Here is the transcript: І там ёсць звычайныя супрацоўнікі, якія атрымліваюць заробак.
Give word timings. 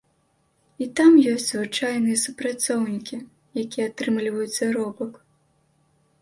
І 0.85 0.85
там 0.99 1.11
ёсць 1.33 1.49
звычайныя 1.51 2.21
супрацоўнікі, 2.21 3.17
якія 3.65 3.85
атрымліваюць 3.91 4.49
заробак. 4.59 5.13